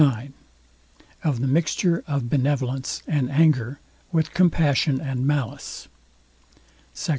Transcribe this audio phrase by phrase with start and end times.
[0.01, 0.33] IX
[1.23, 3.79] OF THE MIXTURE OF BENEVOLENCE AND ANGER
[4.11, 5.89] WITH COMPASSION AND MALICE
[6.91, 7.09] SECT.